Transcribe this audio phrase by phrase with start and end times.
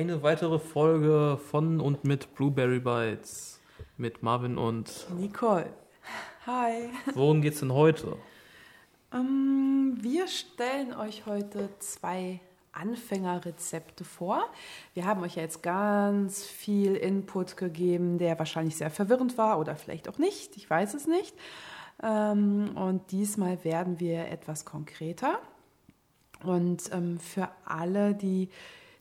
[0.00, 3.60] Eine weitere Folge von und mit Blueberry Bites
[3.98, 5.70] mit Marvin und Nicole.
[6.46, 6.88] Hi.
[7.12, 8.16] Worum geht's denn heute?
[9.12, 12.40] Ähm, wir stellen euch heute zwei
[12.72, 14.42] Anfängerrezepte vor.
[14.94, 19.76] Wir haben euch ja jetzt ganz viel Input gegeben, der wahrscheinlich sehr verwirrend war oder
[19.76, 20.56] vielleicht auch nicht.
[20.56, 21.34] Ich weiß es nicht.
[22.02, 25.40] Ähm, und diesmal werden wir etwas konkreter.
[26.42, 28.48] Und ähm, für alle, die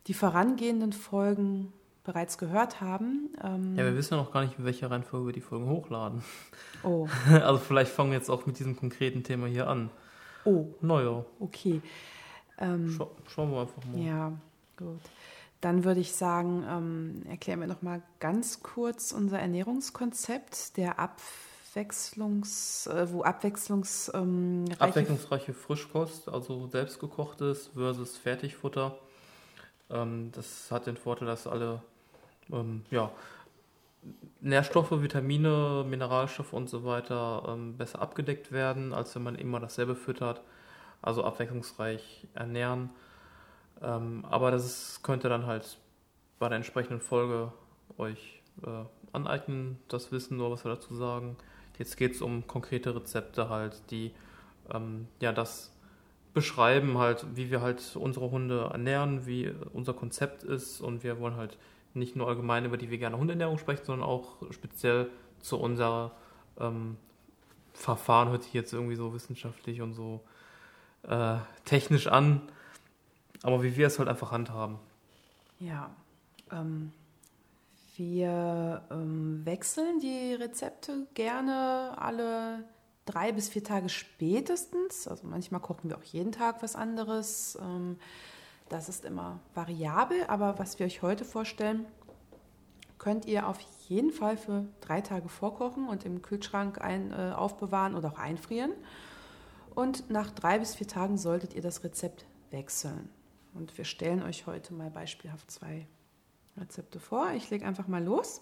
[0.07, 3.29] die vorangehenden Folgen bereits gehört haben.
[3.43, 6.23] Ähm ja, wir wissen ja noch gar nicht, in welcher Reihenfolge wir die Folgen hochladen.
[6.83, 7.07] Oh.
[7.29, 9.89] Also vielleicht fangen wir jetzt auch mit diesem konkreten Thema hier an.
[10.45, 10.67] Oh.
[10.81, 11.25] Naja.
[11.39, 11.81] Okay.
[12.57, 13.99] Ähm, Schau, schauen wir einfach mal.
[13.99, 14.33] Ja,
[14.77, 14.99] gut.
[15.61, 22.87] Dann würde ich sagen, ähm, erklären wir noch mal ganz kurz unser Ernährungskonzept der Abwechslungs,
[22.87, 28.97] äh, wo Abwechslungs, ähm, abwechslungsreiche Frischkost, also selbstgekochtes versus Fertigfutter.
[29.89, 31.81] Ähm, das hat den Vorteil, dass alle
[32.51, 33.11] ähm, ja,
[34.41, 39.95] Nährstoffe, Vitamine, Mineralstoffe und so weiter ähm, besser abgedeckt werden, als wenn man immer dasselbe
[39.95, 40.41] füttert
[41.01, 42.89] also abwechslungsreich ernähren.
[43.81, 45.77] Ähm, aber das ist, könnte dann halt
[46.37, 47.51] bei der entsprechenden Folge
[47.97, 51.37] euch äh, aneignen, das Wissen, nur was wir dazu sagen.
[51.77, 54.11] Jetzt geht es um konkrete Rezepte halt, die
[54.73, 55.73] ähm, ja das
[56.33, 61.35] beschreiben halt, wie wir halt unsere Hunde ernähren, wie unser Konzept ist und wir wollen
[61.35, 61.57] halt
[61.93, 66.11] nicht nur allgemein über die vegane Hundeernährung sprechen, sondern auch speziell zu unserer
[66.59, 66.97] ähm,
[67.73, 70.21] Verfahren hört sich jetzt irgendwie so wissenschaftlich und so
[71.03, 72.41] äh, technisch an,
[73.41, 74.77] aber wie wir es halt einfach handhaben.
[75.59, 75.89] Ja,
[76.51, 76.91] ähm,
[77.95, 82.63] wir ähm, wechseln die Rezepte gerne alle
[83.09, 85.07] drei bis vier Tage spätestens.
[85.07, 87.57] Also manchmal kochen wir auch jeden Tag was anderes.
[87.61, 87.97] Ähm,
[88.69, 91.85] das ist immer variabel, aber was wir euch heute vorstellen,
[92.99, 97.95] könnt ihr auf jeden Fall für drei Tage vorkochen und im Kühlschrank ein, äh, aufbewahren
[97.95, 98.73] oder auch einfrieren.
[99.73, 103.09] Und nach drei bis vier Tagen solltet ihr das Rezept wechseln.
[103.53, 105.87] Und wir stellen euch heute mal beispielhaft zwei
[106.57, 107.31] Rezepte vor.
[107.31, 108.41] Ich lege einfach mal los.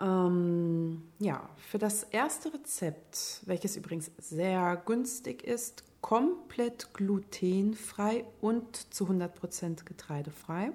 [0.00, 9.06] Ähm, ja, für das erste Rezept, welches übrigens sehr günstig ist, komplett glutenfrei und zu
[9.06, 10.72] 100% getreidefrei,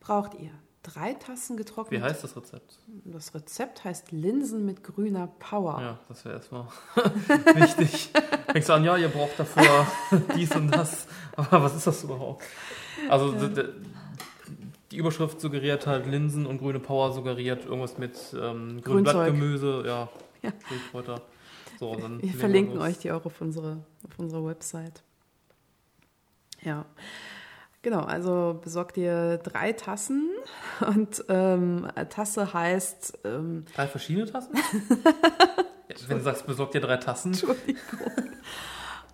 [0.00, 0.50] braucht ihr
[0.82, 2.00] drei Tassen getrocknet.
[2.00, 2.78] Wie heißt das Rezept?
[3.04, 5.80] Das Rezept heißt Linsen mit grüner Power.
[5.80, 6.66] Ja, das wäre erstmal
[7.54, 8.10] wichtig.
[8.50, 9.86] Fängst du an, ja, ihr braucht dafür
[10.36, 11.06] dies und das.
[11.36, 12.42] Aber was ist das überhaupt?
[13.08, 13.64] Also ja.
[14.92, 20.08] Die Überschrift suggeriert halt Linsen und grüne Power suggeriert irgendwas mit ähm, grünem Blattgemüse, ja,
[20.42, 20.52] ja.
[21.80, 25.02] So, wir verlinken wir euch die auch auf unsere, auf unserer Website.
[26.60, 26.84] Ja.
[27.80, 30.30] Genau, also besorgt ihr drei Tassen
[30.86, 33.18] und ähm, Tasse heißt.
[33.24, 34.54] Ähm, drei verschiedene Tassen?
[36.06, 37.32] Wenn du sagst, besorgt ihr drei Tassen.
[37.32, 37.76] Entschuldigung.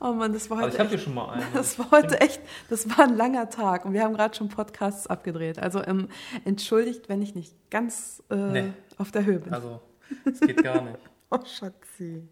[0.00, 0.66] Oh Mann, das war heute.
[0.66, 1.46] Also ich habe hier schon mal einen.
[1.54, 5.06] Das war heute echt, das war ein langer Tag und wir haben gerade schon Podcasts
[5.06, 5.58] abgedreht.
[5.58, 6.08] Also ähm,
[6.44, 8.72] entschuldigt, wenn ich nicht ganz äh, nee.
[8.96, 9.52] auf der Höhe bin.
[9.52, 9.80] Also,
[10.24, 10.98] es geht gar nicht.
[11.30, 12.28] oh, Schatzi.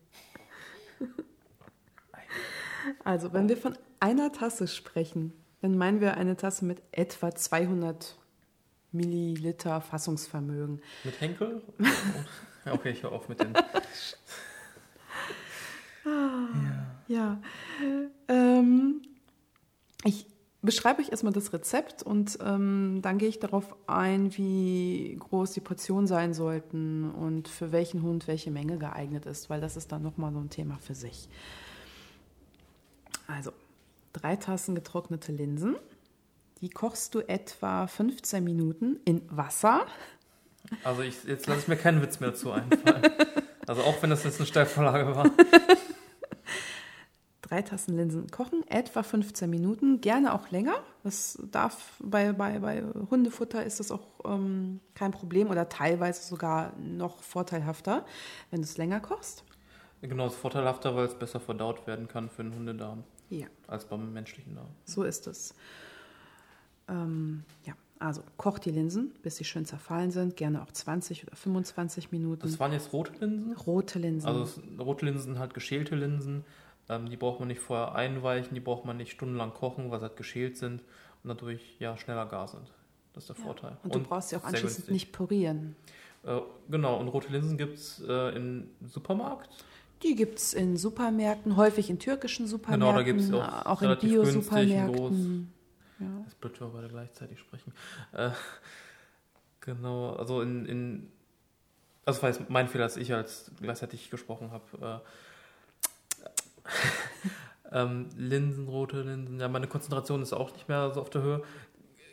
[3.03, 8.16] Also, wenn wir von einer Tasse sprechen, dann meinen wir eine Tasse mit etwa 200
[8.93, 10.81] Milliliter Fassungsvermögen.
[11.03, 11.62] Mit Henkel?
[12.65, 13.56] ja, okay, ich höre auf mit den.
[13.56, 13.62] ah,
[16.05, 16.86] ja.
[17.09, 17.41] Ja.
[18.28, 19.03] Ähm,
[20.05, 20.27] ich
[20.62, 25.61] beschreibe euch erstmal das Rezept und ähm, dann gehe ich darauf ein, wie groß die
[25.61, 30.03] Portionen sein sollten und für welchen Hund welche Menge geeignet ist, weil das ist dann
[30.03, 31.28] nochmal so ein Thema für sich.
[33.28, 33.53] Also,
[34.12, 35.76] drei Tassen getrocknete Linsen.
[36.61, 39.87] Die kochst du etwa 15 Minuten in Wasser.
[40.85, 43.03] Also ich, jetzt lasse ich mir keinen Witz mehr dazu einfallen.
[43.69, 45.29] Also auch wenn das jetzt eine Steilvorlage war.
[47.48, 50.82] Drei Tassen Linsen kochen, etwa 15 Minuten, gerne auch länger.
[51.04, 56.72] Das darf bei, bei, bei Hundefutter ist das auch ähm, kein Problem oder teilweise sogar
[56.76, 58.04] noch vorteilhafter,
[58.50, 59.44] wenn du es länger kochst.
[60.02, 63.04] Genau, es ist vorteilhafter, weil es besser verdaut werden kann für den Hundedarm.
[63.31, 63.46] Ja.
[63.69, 64.69] Als beim menschlichen Darm.
[64.84, 65.54] So ist es.
[66.88, 70.37] Ähm, ja, also kocht die Linsen, bis sie schön zerfallen sind.
[70.37, 72.43] Gerne auch 20 oder 25 Minuten.
[72.43, 73.52] Das waren jetzt rote Linsen?
[73.56, 74.28] Rote Linsen.
[74.28, 76.44] Also rote Linsen halt geschälte Linsen.
[76.88, 80.06] Ähm, die braucht man nicht vorher einweichen, die braucht man nicht stundenlang kochen, weil sie
[80.06, 80.83] halt geschält sind
[81.23, 82.71] und dadurch ja schneller gar sind.
[83.12, 83.44] Das ist der ja.
[83.44, 83.77] Vorteil.
[83.83, 85.75] Und du und brauchst sie auch anschließend nicht purieren.
[86.25, 86.41] Äh,
[86.71, 89.49] genau, und rote Linsen gibt es äh, im Supermarkt.
[90.03, 93.99] Die gibt es in Supermärkten, häufig in türkischen Supermärkten, genau, da gibt's auch, auch in
[93.99, 95.53] Bio-Supermärkten.
[95.99, 96.06] Ja.
[96.27, 97.73] Ist blöd, wir beide gleichzeitig sprechen.
[98.12, 98.31] Äh,
[99.61, 101.09] genau, also in, in
[102.05, 105.03] also war jetzt mein Fehler, dass ich als gleichzeitig gesprochen habe.
[107.71, 111.23] Äh, ähm, Linsen, rote Linsen, ja, meine Konzentration ist auch nicht mehr so auf der
[111.23, 111.43] Höhe.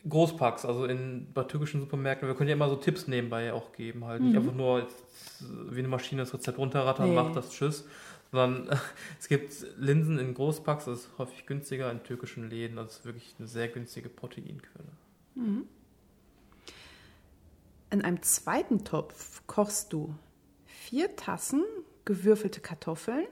[0.08, 4.04] Großpacks, also in, bei türkischen Supermärkten, wir können ja immer so Tipps nebenbei auch geben,
[4.04, 4.22] halt.
[4.22, 4.40] Nicht Mhm.
[4.40, 5.02] einfach nur jetzt,
[5.72, 7.16] wie eine Maschine das Rezept runterrattern, Nee.
[7.16, 7.86] macht das, tschüss.
[8.32, 8.76] Sondern äh,
[9.20, 13.06] es gibt Linsen in Großpacks, das ist häufig günstiger in türkischen Läden, also es ist
[13.06, 14.90] wirklich eine sehr günstige Proteinquelle.
[17.92, 20.14] In einem zweiten Topf kochst du
[20.66, 21.64] vier Tassen
[22.06, 23.26] gewürfelte Kartoffeln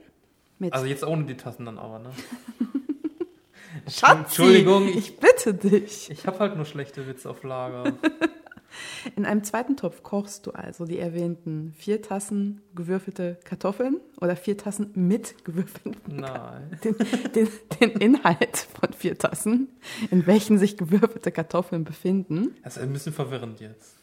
[0.61, 2.11] mit Also jetzt ohne die Tassen dann aber, ne?
[3.89, 6.09] Schatzi, Entschuldigung, ich, ich bitte dich.
[6.09, 7.93] ich habe halt nur schlechte Witze auf Lager.
[9.15, 14.57] In einem zweiten Topf kochst du also die erwähnten vier Tassen gewürfelte Kartoffeln oder vier
[14.57, 16.79] Tassen mit gewürfelten Nein.
[16.83, 16.95] den,
[17.35, 17.49] den,
[17.79, 19.69] den Inhalt von vier Tassen,
[20.09, 22.55] in welchen sich gewürfelte Kartoffeln befinden.
[22.63, 23.95] Das ist ein bisschen verwirrend jetzt.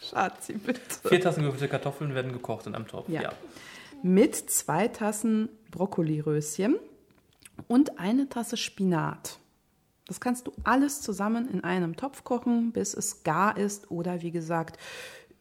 [0.00, 0.80] Schatzi, bitte.
[1.04, 3.08] Vier Tassen gewürfelte Kartoffeln werden gekocht in einem Topf.
[3.08, 3.22] Ja.
[3.22, 3.32] Ja.
[4.02, 6.76] Mit zwei Tassen Brokkoliröschen
[7.66, 9.38] und eine Tasse Spinat.
[10.06, 14.30] Das kannst du alles zusammen in einem Topf kochen, bis es gar ist oder wie
[14.30, 14.78] gesagt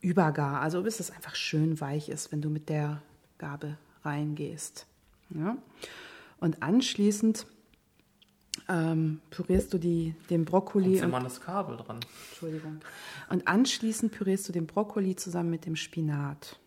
[0.02, 0.62] übergar.
[0.62, 3.02] Also bis es einfach schön weich ist, wenn du mit der
[3.38, 4.86] Gabel reingehst.
[5.30, 5.58] Ja?
[6.40, 7.48] Und anschließend
[8.68, 10.98] ähm, pürierst du die, den Brokkoli.
[10.98, 12.00] Und- immer das Kabel dran.
[12.30, 12.80] Entschuldigung.
[13.30, 16.60] Und anschließend pürierst du den Brokkoli zusammen mit dem Spinat.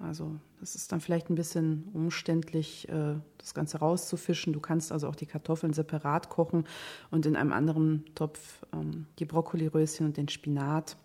[0.00, 4.52] Also das ist dann vielleicht ein bisschen umständlich, äh, das Ganze rauszufischen.
[4.52, 6.64] Du kannst also auch die Kartoffeln separat kochen
[7.10, 10.96] und in einem anderen Topf ähm, die Brokkoliröschen und den Spinat.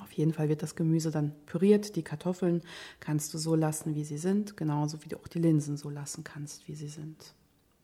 [0.00, 1.94] Auf jeden Fall wird das Gemüse dann püriert.
[1.94, 2.62] Die Kartoffeln
[2.98, 6.24] kannst du so lassen, wie sie sind, genauso wie du auch die Linsen so lassen
[6.24, 7.34] kannst, wie sie sind.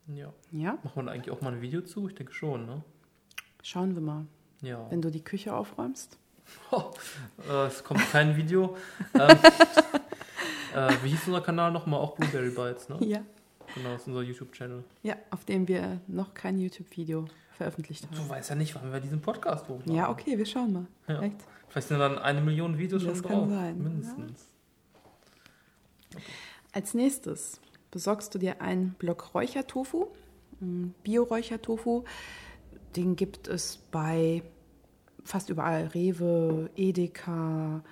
[0.07, 0.33] Ja.
[0.51, 2.09] Ja, man da eigentlich auch mal ein Video zu?
[2.09, 2.83] Ich denke schon, ne?
[3.63, 4.25] schauen wir mal,
[4.61, 4.89] Ja.
[4.89, 6.17] wenn du die Küche aufräumst.
[6.71, 6.91] Oh,
[7.49, 8.77] äh, es kommt kein Video.
[9.13, 9.29] ähm,
[10.75, 11.99] äh, wie hieß unser Kanal nochmal?
[11.99, 12.97] Auch Blueberry Bites, ne?
[13.01, 13.21] Ja.
[13.75, 14.83] Genau, das ist unser YouTube-Channel.
[15.03, 17.25] Ja, auf dem wir noch kein YouTube-Video
[17.57, 18.29] veröffentlicht Du haben.
[18.29, 19.95] weißt ja nicht, wann wir diesen Podcast hochladen.
[19.95, 20.85] Ja, okay, wir schauen mal.
[21.07, 21.17] Ja.
[21.17, 21.37] Vielleicht.
[21.69, 23.49] Vielleicht sind dann eine Million Videos Das schon kann drauf.
[23.49, 24.47] sein, Mindestens.
[26.73, 27.61] Als nächstes
[27.91, 30.07] besorgst du dir einen Block Räuchertofu,
[31.03, 32.03] Bio-Räuchertofu.
[32.95, 34.43] Den gibt es bei
[35.23, 37.83] fast überall, Rewe, Edeka,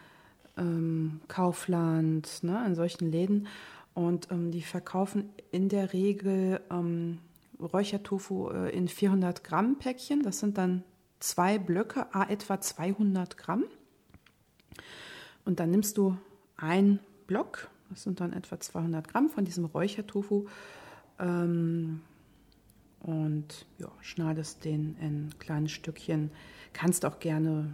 [0.57, 3.47] ähm, Kaufland, ne, in solchen Läden.
[3.93, 7.19] Und ähm, die verkaufen in der Regel ähm,
[7.59, 10.23] Räuchertofu äh, in 400 Gramm Päckchen.
[10.23, 10.83] Das sind dann
[11.19, 13.65] zwei Blöcke, a etwa 200 Gramm.
[15.45, 16.17] Und dann nimmst du
[16.57, 20.47] einen Block, das sind dann etwa 200 Gramm von diesem Räuchertofu
[21.19, 22.01] ähm,
[23.09, 26.31] und ja, schneidest den in kleine Stückchen.
[26.73, 27.73] Kannst auch gerne,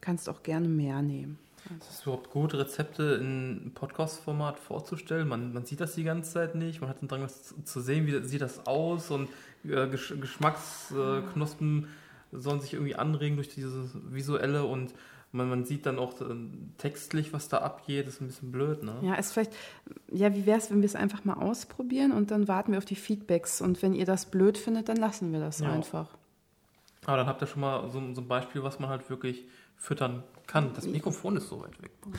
[0.00, 1.38] kannst auch gerne mehr nehmen.
[1.80, 5.26] Ist es überhaupt gut, Rezepte in Podcast-Format vorzustellen?
[5.28, 6.80] Man, man sieht das die ganze Zeit nicht.
[6.82, 9.28] Man hat den Drang, das zu- sehen, wie sieht das aus und
[9.64, 14.92] äh, Gesch Geschmacksknospen äh, sollen sich irgendwie anregen durch dieses Visuelle und
[15.34, 16.24] man, man sieht dann auch äh,
[16.78, 18.06] textlich, was da abgeht.
[18.06, 18.94] Das ist ein bisschen blöd, ne?
[19.02, 19.52] Ja, ist vielleicht,
[20.10, 22.84] ja, wie wäre es, wenn wir es einfach mal ausprobieren und dann warten wir auf
[22.84, 25.70] die Feedbacks und wenn ihr das blöd findet, dann lassen wir das Ja.
[25.72, 26.08] einfach.
[27.06, 29.44] Aber dann habt ihr schon mal so, so ein Beispiel, was man halt wirklich
[29.76, 30.72] füttern kann.
[30.74, 31.90] Das Mikrofon ist so weit weg.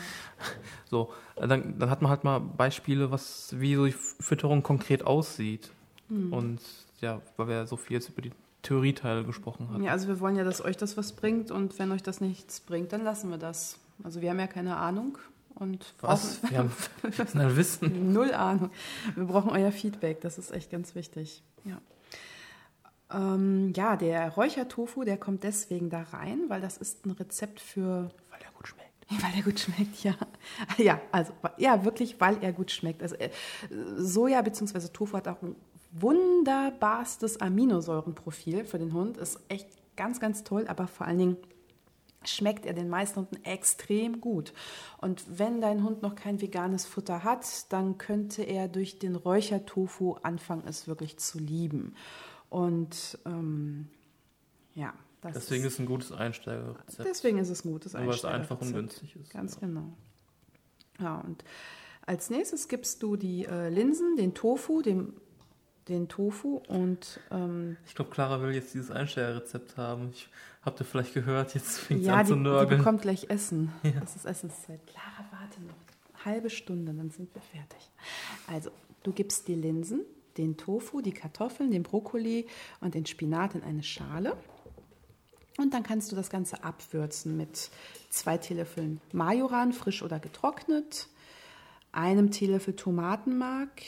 [0.89, 5.03] So, äh, dann, dann hat man halt mal Beispiele, was, wie so die Fütterung konkret
[5.03, 5.72] aussieht.
[6.07, 6.60] Und
[7.01, 8.31] ja, weil wir so viel jetzt über die
[8.65, 9.84] Theorieteile gesprochen haben.
[9.84, 12.60] Ja, also wir wollen ja, dass euch das was bringt und wenn euch das nichts
[12.60, 13.79] bringt, dann lassen wir das.
[14.03, 15.17] Also wir haben ja keine Ahnung
[15.53, 16.41] und Was?
[16.50, 16.72] Wir haben
[17.34, 18.13] ein Wissen.
[18.13, 18.72] Null Ahnung.
[19.15, 21.43] Wir brauchen euer Feedback, das ist echt ganz wichtig.
[21.63, 21.79] Ja.
[23.12, 28.10] Ähm, ja, der Räuchertofu, der kommt deswegen da rein, weil das ist ein Rezept für,
[28.31, 28.89] Weil er gut schmeckt.
[29.24, 30.15] weil er gut schmeckt, ja.
[30.77, 33.03] Ja, also ja, wirklich, weil er gut schmeckt.
[33.03, 33.29] Also äh,
[33.98, 34.88] Soja bzw.
[34.88, 35.55] Tofu hat auch ein
[36.02, 39.18] wunderbarstes Aminosäurenprofil für den Hund.
[39.18, 41.38] Ist echt ganz, ganz toll, aber vor allen Dingen
[42.24, 44.54] schmeckt er den meisten Hunden extrem gut.
[44.98, 50.16] Und wenn dein Hund noch kein veganes Futter hat, dann könnte er durch den Räuchertofu
[50.24, 51.96] anfangen, es wirklich zu lieben.
[52.50, 53.88] Und ähm,
[54.74, 57.08] ja, das Deswegen ist, ist ein gutes Einsteigerrezept.
[57.08, 59.02] deswegen ist es ein gutes Weil es einfach und Einsteigerrezept.
[59.02, 59.30] günstig ist.
[59.32, 59.68] Ganz ja.
[59.68, 59.94] genau.
[61.00, 61.44] Ja, und
[62.06, 65.14] als nächstes gibst du die äh, Linsen, den Tofu, den,
[65.88, 70.10] den Tofu und ähm, Ich glaube, Clara will jetzt dieses Einsteigerrezept haben.
[70.12, 70.30] Ich
[70.65, 72.80] habt ihr vielleicht gehört, jetzt fängt sie ja, an die, zu die nörgeln.
[72.80, 73.72] bekommt gleich Essen.
[74.00, 74.86] Das ist Essenszeit.
[74.88, 75.75] Clara, warte noch.
[76.25, 77.92] Halbe Stunde, dann sind wir fertig.
[78.48, 78.72] Also,
[79.04, 80.01] du gibst die Linsen,
[80.38, 82.48] den Tofu, die Kartoffeln, den Brokkoli
[82.82, 84.36] und den Spinat in eine Schale.
[85.58, 87.70] Und dann kannst du das Ganze abwürzen mit
[88.10, 91.08] zwei Teelöffeln Majoran, frisch oder getrocknet,
[91.92, 93.82] einem Teelöffel Tomatenmark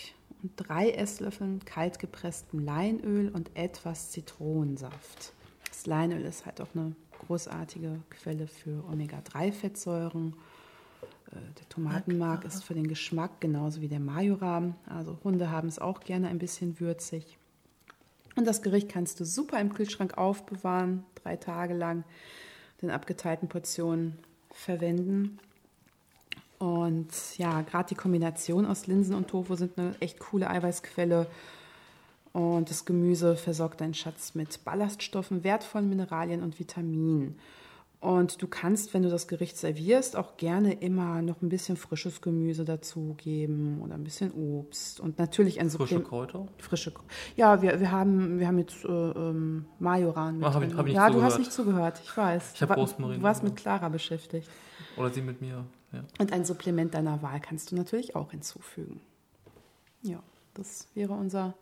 [0.44, 5.34] und drei Esslöffeln kaltgepresstem Leinöl und etwas Zitronensaft.
[5.70, 10.34] Das Leinöl ist halt auch eine großartige Quelle für Omega-3-Fettsäuren.
[11.32, 14.76] Äh, der Tomatenmark ist für den Geschmack genauso wie der Majoran.
[14.86, 17.38] Also Hunde haben es auch gerne ein bisschen würzig.
[18.36, 22.04] Und das Gericht kannst du super im Kühlschrank aufbewahren, drei Tage lang,
[22.82, 24.20] den abgeteilten Portionen
[24.52, 25.40] verwenden.
[26.60, 31.28] Und ja, gerade die Kombination aus Linsen und Tofu sind eine echt coole Eiweißquelle.
[32.34, 37.38] Und das Gemüse versorgt deinen Schatz mit Ballaststoffen, wertvollen Mineralien und Vitaminen.
[38.00, 42.22] Und du kannst, wenn du das Gericht servierst, auch gerne immer noch ein bisschen frisches
[42.22, 46.46] Gemüse dazugeben oder ein bisschen Obst und natürlich ein Frische Kräuter?
[46.60, 47.10] Frische Kräuter.
[47.36, 50.86] Ja, wir, wir, haben, wir haben jetzt äh, ähm, Majoran mit Ach, hab ich- hab
[50.88, 51.32] ich Ja, du zugehört.
[51.32, 52.52] hast nicht zugehört, ich weiß.
[52.54, 54.48] Ich hab Du wa- Rosmarin Du warst mit Clara beschäftigt.
[54.96, 55.66] Oder sie mit mir.
[55.92, 56.04] Ja.
[56.20, 59.00] Und ein Supplement deiner Wahl kannst du natürlich auch hinzufügen.
[60.02, 60.22] Ja,
[60.54, 61.56] das wäre unser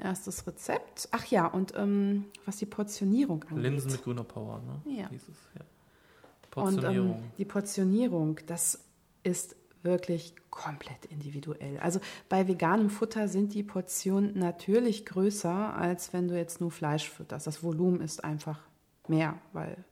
[0.00, 1.08] erstes Rezept.
[1.12, 3.62] Ach ja, und ähm, was die Portionierung angeht.
[3.62, 4.96] Linsen mit grüner Power, ne?
[4.96, 5.08] Ja.
[5.08, 5.60] Hieß es, ja.
[5.60, 7.10] Und Portionierung.
[7.16, 8.80] ähm, die Portionierung, das
[9.22, 11.78] ist wirklich komplett individuell.
[11.78, 17.08] Also bei veganem Futter sind die Portionen natürlich größer, als wenn du jetzt nur Fleisch
[17.08, 17.46] fütterst.
[17.46, 18.60] Das Volumen ist einfach
[19.06, 19.84] mehr, weil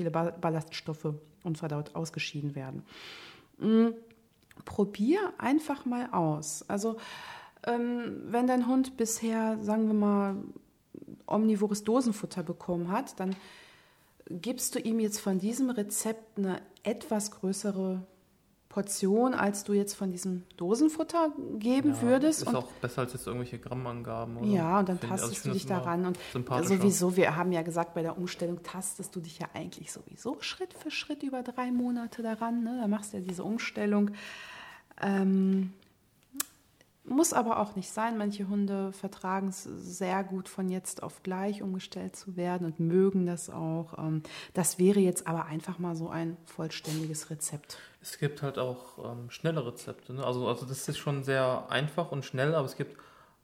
[0.00, 1.12] viele Ba- Ballaststoffe
[1.44, 2.82] unverdaut ausgeschieden werden.
[3.58, 3.88] Mm,
[4.64, 6.64] Probier einfach mal aus.
[6.68, 6.96] Also
[7.66, 10.36] ähm, wenn dein Hund bisher, sagen wir mal,
[11.26, 13.36] omnivores Dosenfutter bekommen hat, dann
[14.28, 18.02] gibst du ihm jetzt von diesem Rezept eine etwas größere
[18.70, 22.42] Portion, als du jetzt von diesem Dosenfutter geben ja, würdest.
[22.42, 24.36] Ist Und auch besser als jetzt irgendwelche Grammangaben.
[24.36, 24.46] Oder?
[24.46, 26.06] ja, und dann also tastest ich du dich daran.
[26.06, 26.18] Und
[26.64, 30.72] sowieso, wir haben ja gesagt, bei der Umstellung tastest du dich ja eigentlich sowieso Schritt
[30.72, 32.62] für Schritt über drei Monate daran.
[32.62, 32.78] Ne?
[32.80, 34.12] Da machst du ja diese Umstellung.
[35.02, 35.72] Ähm,
[37.04, 38.18] muss aber auch nicht sein.
[38.18, 43.26] Manche Hunde vertragen es sehr gut, von jetzt auf gleich umgestellt zu werden und mögen
[43.26, 43.98] das auch.
[43.98, 44.22] Ähm,
[44.54, 47.78] Das wäre jetzt aber einfach mal so ein vollständiges Rezept.
[48.02, 50.12] Es gibt halt auch ähm, schnelle Rezepte.
[50.12, 50.24] Ne?
[50.24, 52.96] Also, also das ist schon sehr einfach und schnell, aber es gibt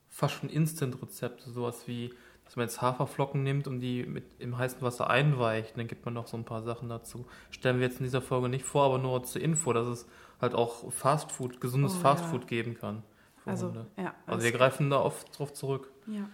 [0.09, 2.13] fast schon Instant-Rezepte, sowas wie,
[2.45, 5.73] dass man jetzt Haferflocken nimmt und die mit im heißen Wasser einweicht.
[5.73, 7.27] Und dann gibt man noch so ein paar Sachen dazu.
[7.51, 10.07] Stellen wir jetzt in dieser Folge nicht vor, aber nur zur Info, dass es
[10.41, 12.47] halt auch Fastfood, gesundes Oh, Fastfood ja.
[12.49, 13.03] geben kann.
[13.47, 14.15] Also, ja.
[14.26, 15.91] Also wir greifen da oft drauf zurück.
[16.07, 16.29] Ja.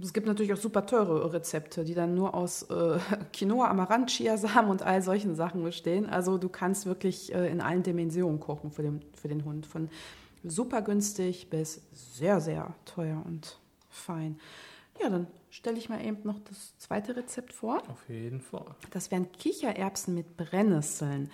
[0.00, 2.98] Es gibt natürlich auch super teure Rezepte, die dann nur aus äh,
[3.32, 6.06] Quinoa, Amaranth, Chiasamen und all solchen Sachen bestehen.
[6.06, 9.66] Also du kannst wirklich äh, in allen Dimensionen kochen für den, für den Hund.
[9.66, 9.88] Von
[10.44, 13.58] super günstig bis sehr, sehr teuer und
[13.88, 14.38] fein.
[15.00, 17.82] Ja, dann stelle ich mal eben noch das zweite Rezept vor.
[17.88, 18.66] Auf jeden Fall.
[18.90, 21.30] Das wären Kichererbsen mit Brennnesseln.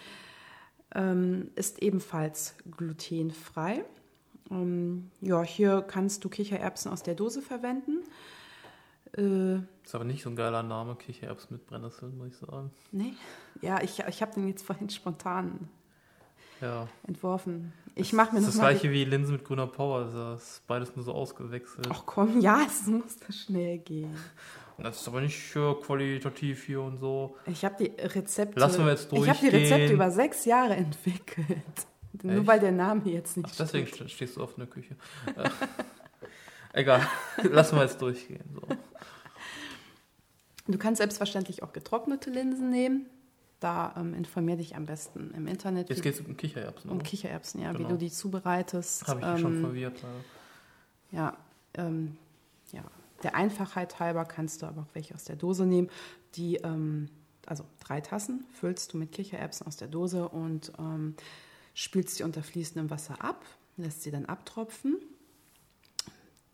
[0.94, 3.84] Ähm, ist ebenfalls glutenfrei.
[4.50, 8.04] Ähm, ja, hier kannst du Kichererbsen aus der Dose verwenden.
[9.16, 12.70] Äh, Ist aber nicht so ein geiler Name, Kichererbsen mit Brennnesseln, muss ich sagen.
[12.92, 13.14] nee,
[13.62, 15.68] ja, ich, ich habe den jetzt vorhin spontan
[16.60, 16.86] Ja.
[17.06, 17.72] entworfen.
[17.94, 20.04] Ich mache mir das noch ist das gleiche wie Linsen mit grüner Power.
[20.12, 21.88] Das ist beides nur so ausgewechselt.
[21.90, 24.14] Ach komm, ja, es muss da schnell gehen.
[24.78, 27.36] Das ist aber nicht qualitativ hier und so.
[27.46, 28.60] Ich habe die Rezepte.
[28.60, 29.72] Lassen wir jetzt Ich habe die durchgehen.
[29.72, 31.46] Rezepte über sechs Jahre entwickelt.
[32.22, 32.46] Nur Echt?
[32.46, 34.10] weil der Name jetzt nicht Ach, deswegen stimmt.
[34.10, 34.96] ste- stehst du oft in der Küche.
[35.36, 35.48] Äh,
[36.72, 37.06] Egal,
[37.42, 38.44] lassen wir jetzt durchgehen.
[38.54, 38.62] So.
[40.68, 43.06] Du kannst selbstverständlich auch getrocknete Linsen nehmen.
[43.60, 45.88] Da ähm, informier dich am besten im Internet.
[45.88, 46.90] Jetzt wie- geht es um Kichererbsen.
[46.90, 47.06] um oder?
[47.06, 47.90] Kichererbsen, ja, wie Genau.
[47.90, 49.06] du die zubereitest.
[49.08, 50.04] Habe ich mich schon Ähm, verwirrt.
[51.12, 51.36] Ja,
[51.74, 52.16] ähm,
[52.72, 52.82] ja,
[53.22, 55.88] der Einfachheit halber kannst du aber auch welche aus der Dose nehmen.
[56.34, 57.08] Die, ähm,
[57.46, 61.14] also drei Tassen füllst du mit Kichererbsen aus der Dose und ähm,
[61.76, 63.44] spülst sie unter fließendem Wasser ab,
[63.76, 64.96] lässt sie dann abtropfen.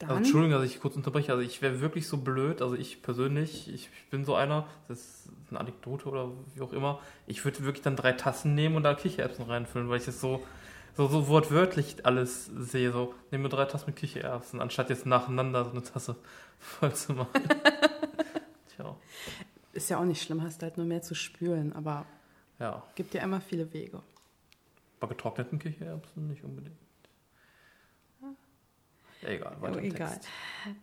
[0.00, 1.30] Also, Dann, Entschuldigung, dass ich kurz unterbreche.
[1.30, 5.28] Also ich wäre wirklich so blöd, also ich persönlich, ich bin so einer, das ist
[5.48, 8.94] eine Anekdote oder wie auch immer, ich würde wirklich dann drei Tassen nehmen und da
[8.94, 10.44] Kichererbsen reinfüllen, weil ich das so,
[10.96, 12.90] so, so wortwörtlich alles sehe.
[12.90, 16.16] So, nehme drei Tassen mit Kichererbsen, anstatt jetzt nacheinander so eine Tasse
[16.58, 17.30] voll zu machen.
[18.74, 18.96] Tja,
[19.72, 22.06] ist ja auch nicht schlimm, hast halt nur mehr zu spülen, aber
[22.58, 22.82] ja.
[22.96, 24.02] gibt dir immer viele Wege.
[25.02, 26.76] Bei getrockneten Kichererbsen nicht unbedingt.
[29.20, 30.12] Ja, egal, weiter Oh, im egal.
[30.12, 30.28] Text.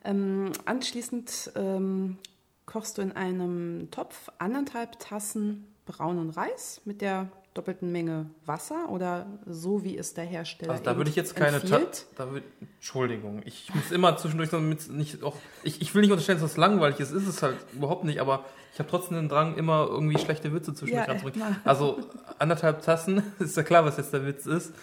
[0.04, 2.18] Ähm, anschließend ähm,
[2.66, 9.26] kochst du in einem Topf anderthalb Tassen braunen Reis mit der doppelten Menge Wasser oder
[9.46, 11.62] so, wie es der Hersteller Also da würde ich jetzt keine.
[11.62, 11.82] Ta
[12.16, 12.44] da würd,
[12.76, 15.36] Entschuldigung, ich muss immer zwischendurch damit nicht auch.
[15.64, 18.46] Ich, ich will nicht unterstellen, dass das langweilig ist, ist es halt überhaupt nicht, aber
[18.74, 21.56] ich habe trotzdem den Drang, immer irgendwie schlechte Witze zwischendurch ja, anzubringen.
[21.66, 22.00] Also
[22.38, 24.74] anderthalb Tassen, ist ja klar, was jetzt der Witz ist.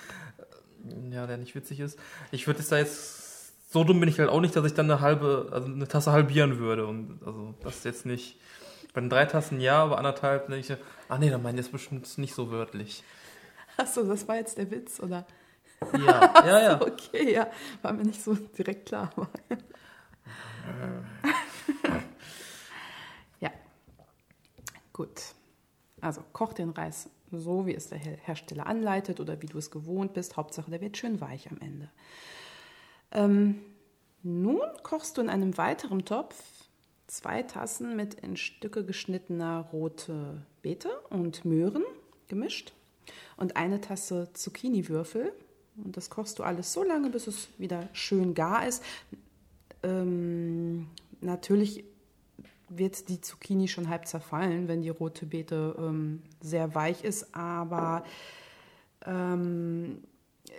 [1.10, 1.98] Ja, der nicht witzig ist.
[2.30, 3.72] Ich würde es da jetzt.
[3.72, 6.12] So dumm bin ich halt auch nicht, dass ich dann eine halbe, also eine Tasse
[6.12, 6.86] halbieren würde.
[6.86, 8.38] Und also das ist jetzt nicht.
[8.94, 11.72] Bei den drei Tassen ja, aber anderthalb denke ich, ah nee, dann meine ich das
[11.72, 13.02] bestimmt nicht so wörtlich.
[13.76, 15.26] Achso, das war jetzt der Witz, oder?
[15.92, 16.80] Ja, ja, ja.
[16.80, 17.50] okay, ja.
[17.82, 19.10] War mir nicht so direkt klar.
[23.40, 23.50] ja.
[24.92, 25.34] Gut.
[26.00, 30.14] Also koch den Reis so, wie es der Hersteller anleitet oder wie du es gewohnt
[30.14, 30.36] bist.
[30.36, 31.90] Hauptsache, der wird schön weich am Ende.
[33.12, 33.62] Ähm,
[34.22, 36.55] nun kochst du in einem weiteren Topf
[37.06, 41.84] zwei Tassen mit in Stücke geschnittener rote Beete und Möhren
[42.28, 42.72] gemischt
[43.36, 45.32] und eine Tasse Zucchiniwürfel.
[45.84, 48.82] Und das kochst du alles so lange, bis es wieder schön gar ist.
[49.82, 50.88] Ähm,
[51.20, 51.84] natürlich
[52.68, 58.02] wird die Zucchini schon halb zerfallen, wenn die rote Beete ähm, sehr weich ist, aber
[59.04, 60.02] ähm,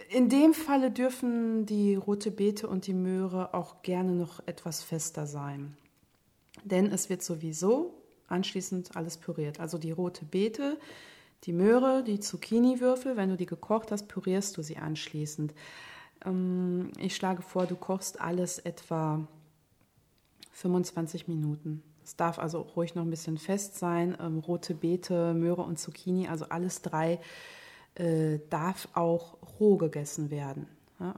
[0.09, 5.27] in dem Falle dürfen die rote Beete und die Möhre auch gerne noch etwas fester
[5.27, 5.75] sein
[6.67, 7.93] denn es wird sowieso
[8.27, 9.59] anschließend alles püriert.
[9.59, 10.77] Also die rote Beete,
[11.43, 15.53] die Möhre, die Zucchiniwürfel, wenn du die gekocht hast, pürierst du sie anschließend.
[16.25, 19.27] Ähm, ich schlage vor, du kochst alles etwa
[20.51, 21.83] 25 Minuten.
[22.03, 24.17] Es darf also ruhig noch ein bisschen fest sein.
[24.19, 27.19] Ähm, rote Beete, Möhre und Zucchini, also alles drei,
[27.95, 30.67] äh, darf auch roh gegessen werden.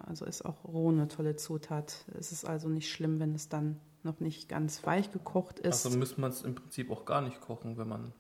[0.06, 2.04] Also ist auch roh eine tolle Zutat.
[2.20, 5.86] Es ist also nicht schlimm, wenn es dann noch nicht ganz weich gekocht ist.
[5.86, 8.14] Also müsste man es im Prinzip auch gar nicht kochen, wenn man.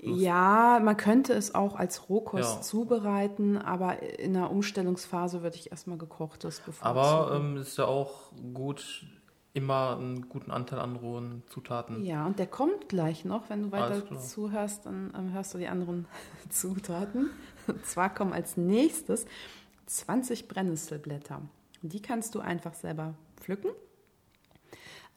[0.00, 0.20] Lust.
[0.20, 2.60] Ja, man könnte es auch als Rohkost ja.
[2.60, 6.86] zubereiten, aber in der Umstellungsphase würde ich erstmal gekochtes bevorzugen.
[6.86, 9.06] Aber ähm, ist ja auch gut,
[9.56, 12.04] immer einen guten Anteil an rohen Zutaten.
[12.04, 13.48] Ja, und der kommt gleich noch.
[13.48, 16.06] Wenn du weiter zuhörst, dann ähm, hörst du die anderen
[16.50, 17.30] Zutaten.
[17.66, 19.24] Und zwar kommen als nächstes
[19.86, 21.40] 20 Brennnesselblätter.
[21.80, 23.70] Die kannst du einfach selber pflücken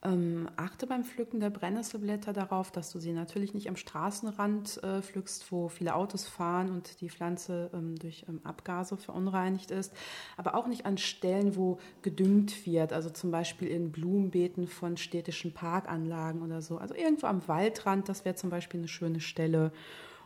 [0.02, 5.02] ähm, achte beim Pflücken der Brennnesselblätter darauf, dass du sie natürlich nicht am Straßenrand äh,
[5.02, 9.92] pflückst, wo viele Autos fahren und die Pflanze ähm, durch ähm, Abgase verunreinigt ist,
[10.38, 15.52] aber auch nicht an Stellen, wo gedüngt wird, also zum Beispiel in Blumenbeeten von städtischen
[15.52, 16.78] Parkanlagen oder so.
[16.78, 19.70] Also irgendwo am Waldrand, das wäre zum Beispiel eine schöne Stelle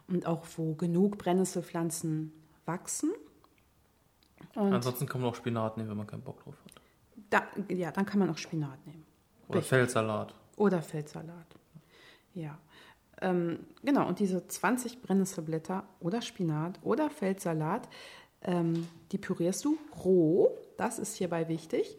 [0.07, 2.33] und auch wo genug Brennnesselpflanzen
[2.65, 3.13] wachsen.
[4.55, 6.83] Und Ansonsten kann man auch Spinat nehmen, wenn man keinen Bock drauf hat.
[7.31, 7.43] Da,
[7.75, 9.04] ja, dann kann man auch Spinat nehmen.
[9.49, 9.69] Oder Richtig.
[9.69, 10.35] Feldsalat.
[10.57, 11.47] Oder Feldsalat.
[12.35, 12.59] Ja.
[13.21, 17.89] Ähm, genau, und diese 20 Brennnesselblätter oder Spinat oder Feldsalat,
[18.43, 21.97] ähm, die pürierst du roh, das ist hierbei wichtig,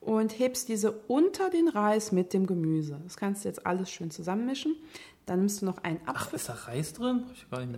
[0.00, 3.00] und hebst diese unter den Reis mit dem Gemüse.
[3.04, 4.76] Das kannst du jetzt alles schön zusammenmischen.
[5.24, 6.26] Dann nimmst du noch einen Apfel.
[6.28, 7.24] Ach, ist da Reis drin?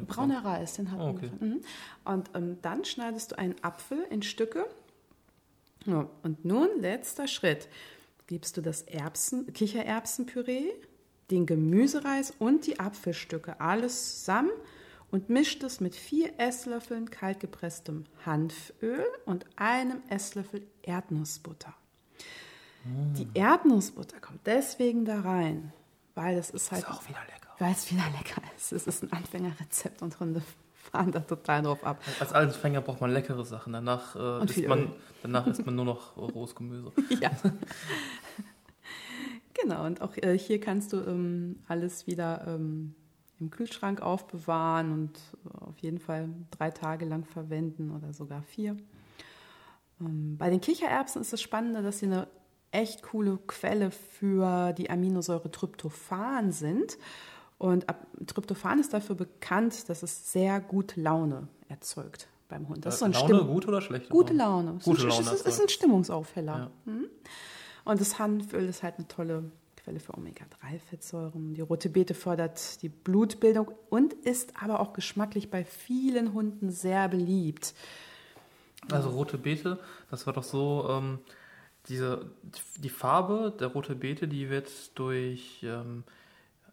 [0.09, 1.31] Brauner Reis, den haben oh, okay.
[1.39, 1.49] wir.
[1.49, 1.61] Mhm.
[2.05, 4.67] Und ähm, dann schneidest du einen Apfel in Stücke.
[5.85, 7.69] Ja, und nun letzter Schritt
[8.27, 10.73] gibst du das Erbsen, Kichererbsenpüree,
[11.31, 14.51] den Gemüsereis und die Apfelstücke alles zusammen
[15.11, 21.75] und mischt es mit vier Esslöffeln kaltgepresstem Hanföl und einem Esslöffel Erdnussbutter.
[22.85, 23.15] Mm.
[23.15, 25.73] Die Erdnussbutter kommt deswegen da rein,
[26.15, 26.83] weil es ist halt.
[26.83, 27.55] Ist auch wieder lecker.
[27.59, 28.73] Weil es wieder lecker ist.
[28.73, 30.43] Es ist ein Anfängerrezept und Hunde
[30.91, 32.01] fahren da total drauf ab.
[32.21, 33.73] Als Anfänger braucht man leckere Sachen.
[33.73, 36.93] Danach, äh, isst, man, danach isst man nur noch rohes Gemüse.
[37.21, 37.31] ja.
[39.55, 42.95] genau, und auch äh, hier kannst du ähm, alles wieder ähm,
[43.39, 45.21] im Kühlschrank aufbewahren und
[45.61, 48.77] auf jeden Fall drei Tage lang verwenden oder sogar vier.
[50.01, 52.29] Ähm, bei den Kichererbsen ist das Spannende, dass sie eine
[52.71, 56.99] echt coole Quelle für die Aminosäure Tryptophan sind.
[57.59, 57.87] Und
[58.27, 62.85] Tryptophan ist dafür bekannt, dass es sehr gute Laune erzeugt beim Hund.
[62.85, 64.11] Das ist so ein Laune Stimm gut oder schlecht?
[64.11, 64.79] Gute Laune.
[64.85, 65.23] Gute Laune.
[65.23, 66.71] Es ist, ist ein Stimmungsaufheller.
[66.87, 66.93] Ja.
[66.93, 67.07] Mhm.
[67.85, 71.55] Und das Hanföl ist halt eine tolle Quelle für Omega-3-Fettsäuren.
[71.55, 77.09] Die rote Beete fördert die Blutbildung und ist aber auch geschmacklich bei vielen Hunden sehr
[77.09, 77.73] beliebt.
[78.91, 79.79] Also rote Beete,
[80.11, 81.21] das war doch so, ähm,
[81.89, 82.31] diese,
[82.79, 86.03] die Farbe der rote Beete, die wird durch ähm,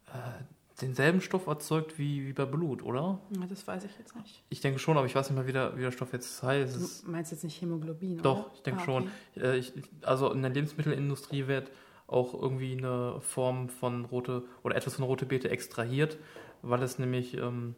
[0.08, 0.42] äh,
[0.80, 3.20] denselben Stoff erzeugt wie, wie bei Blut, oder?
[3.48, 4.42] Das weiß ich jetzt nicht.
[4.48, 7.04] Ich denke schon, aber ich weiß nicht mal, wie der, wie der Stoff jetzt heißt.
[7.04, 8.50] Du meinst jetzt nicht Hämoglobin, Doch, oder?
[8.54, 9.08] ich denke ah, schon.
[9.36, 11.70] Äh, ich, also in der Lebensmittelindustrie wird
[12.06, 16.18] auch irgendwie eine Form von rote oder etwas von rote Beete extrahiert,
[16.62, 17.74] weil es nämlich ähm,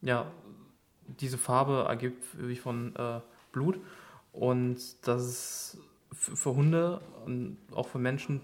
[0.00, 0.30] ja
[1.06, 3.20] diese Farbe ergibt wie von äh,
[3.52, 3.78] Blut.
[4.32, 5.78] Und das ist
[6.10, 8.40] für Hunde und auch für Menschen.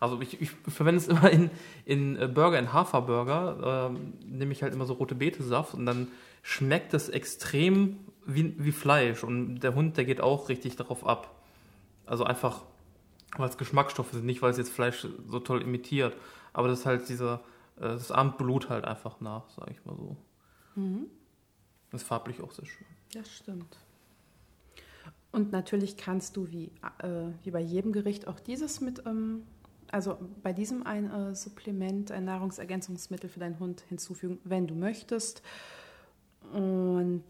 [0.00, 1.50] Also ich, ich verwende es immer in,
[1.84, 6.08] in äh, Burger, in Haferburger, äh, nehme ich halt immer so rote Betesaft und dann
[6.42, 9.24] schmeckt es extrem wie, wie Fleisch.
[9.24, 11.34] Und der Hund, der geht auch richtig darauf ab.
[12.04, 12.62] Also einfach,
[13.36, 16.16] weil es Geschmacksstoffe sind, nicht weil es jetzt Fleisch so toll imitiert.
[16.52, 17.40] Aber das ist halt dieser,
[17.76, 20.16] äh, das ahmt Blut halt einfach nach, sage ich mal so.
[20.74, 21.06] Mhm.
[21.90, 22.86] Das ist farblich auch sehr schön.
[23.12, 23.78] Das stimmt.
[25.32, 29.42] Und natürlich kannst du wie, äh, wie bei jedem Gericht auch dieses mit, ähm,
[29.90, 35.42] also bei diesem ein äh, Supplement, ein Nahrungsergänzungsmittel für deinen Hund hinzufügen, wenn du möchtest.
[36.52, 37.24] Und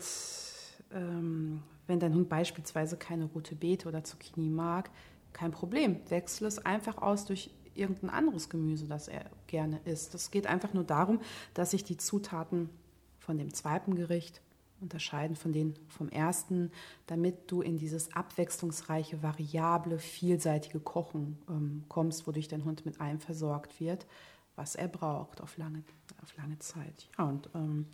[0.92, 4.90] ähm, wenn dein Hund beispielsweise keine rote Beete oder Zucchini mag,
[5.32, 6.00] kein Problem.
[6.08, 10.14] Wechsle es einfach aus durch irgendein anderes Gemüse, das er gerne isst.
[10.14, 11.20] Es geht einfach nur darum,
[11.54, 12.70] dass sich die Zutaten
[13.18, 14.40] von dem zweiten Gericht
[14.80, 16.70] unterscheiden von denen vom ersten,
[17.06, 23.20] damit du in dieses abwechslungsreiche, variable, vielseitige Kochen ähm, kommst, wodurch dein Hund mit allem
[23.20, 24.06] versorgt wird,
[24.54, 25.82] was er braucht auf lange,
[26.22, 27.08] auf lange Zeit.
[27.18, 27.86] Ja, und ähm,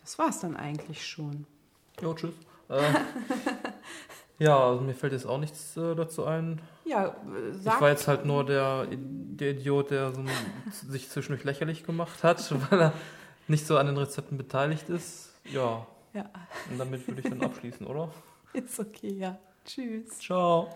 [0.00, 1.46] das war es dann eigentlich schon.
[2.00, 2.34] Ja, tschüss.
[2.68, 2.82] Äh,
[4.38, 6.60] ja, also mir fällt jetzt auch nichts äh, dazu ein.
[6.84, 7.74] Ja, äh, sag.
[7.74, 10.24] Ich war jetzt halt nur der, der Idiot, der so
[10.88, 12.92] sich zwischendurch lächerlich gemacht hat, weil er
[13.46, 15.32] nicht so an den Rezepten beteiligt ist.
[15.52, 15.86] Ja.
[16.14, 16.30] Ja.
[16.70, 18.10] Und damit würde ich dann abschließen, oder?
[18.52, 19.38] Ist okay, ja.
[19.64, 20.18] Tschüss.
[20.18, 20.70] Ciao.